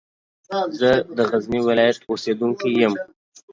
زه 0.79 0.89
د 1.17 1.17
غزني 1.29 1.59
ولایت 1.67 1.97
اوسېدونکی 2.09 2.69
یم. 2.81 2.93